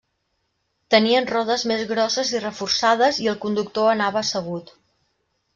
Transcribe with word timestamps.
Tenien 0.93 1.27
rodes 1.31 1.65
més 1.73 1.83
grosses 1.91 2.33
i 2.37 2.41
reforçades 2.45 3.23
i 3.27 3.29
el 3.35 3.39
conductor 3.47 3.93
anava 3.93 4.23
assegut. 4.27 4.77